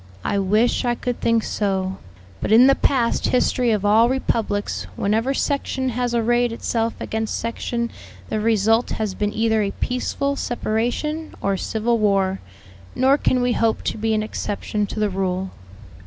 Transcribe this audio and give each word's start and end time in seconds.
"I 0.23 0.39
wish 0.39 0.83
I 0.83 0.95
could 0.95 1.21
think 1.21 1.43
so, 1.43 1.97
but 2.41 2.51
in 2.51 2.65
the 2.65 2.73
past 2.73 3.27
history 3.27 3.69
of 3.69 3.85
all 3.85 4.09
republics 4.09 4.87
whenever 4.95 5.35
section 5.35 5.89
has 5.89 6.15
arrayed 6.15 6.51
itself 6.51 6.95
against 6.99 7.37
section 7.37 7.91
the 8.27 8.39
result 8.39 8.89
has 8.97 9.13
been 9.13 9.31
either 9.31 9.61
a 9.61 9.69
peaceful 9.69 10.35
separation, 10.35 11.35
or 11.39 11.55
civil 11.55 11.99
war; 11.99 12.39
nor 12.95 13.15
can 13.15 13.43
we 13.43 13.51
hope 13.53 13.83
to 13.83 13.97
be 13.99 14.15
an 14.15 14.23
exception 14.23 14.87
to 14.87 14.99
the 14.99 15.11
rule." 15.11 15.51